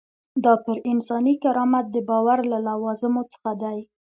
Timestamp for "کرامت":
1.43-1.85